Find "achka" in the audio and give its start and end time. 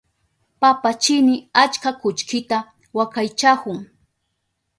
1.63-1.89